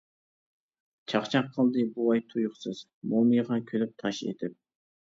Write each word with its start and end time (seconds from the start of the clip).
چاقچاق 1.13 1.51
قىلدى 1.59 1.85
بوۋاي 1.99 2.25
تۇيۇقسىز، 2.33 2.83
مومىيىغا 3.15 3.63
كۈلۈپ 3.71 3.99
تاش 4.05 4.27
ئېتىپ. 4.29 4.61